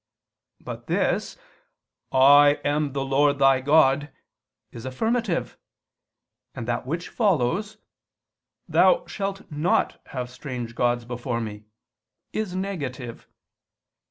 But 0.59 0.87
this, 0.87 1.37
"I 2.11 2.59
am 2.65 2.93
the 2.93 3.05
Lord 3.05 3.37
thy 3.37 3.59
God," 3.61 4.11
is 4.71 4.83
affirmative: 4.83 5.59
and 6.55 6.67
that 6.67 6.87
which 6.87 7.07
follows, 7.09 7.77
"Thou 8.67 9.05
shalt 9.05 9.43
not 9.51 10.01
have 10.07 10.31
strange 10.31 10.73
gods 10.73 11.05
before 11.05 11.39
Me," 11.39 11.65
is 12.33 12.55
negative. 12.55 13.27